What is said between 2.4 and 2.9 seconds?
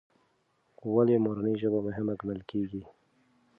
کېږي؟